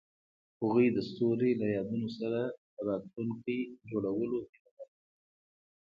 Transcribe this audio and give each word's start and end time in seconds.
هغوی 0.61 0.87
د 0.93 0.97
ستوري 1.09 1.51
له 1.61 1.67
یادونو 1.75 2.07
سره 2.19 2.41
راتلونکی 2.87 3.57
جوړولو 3.89 4.37
هیله 4.49 4.69
لرله. 4.77 4.95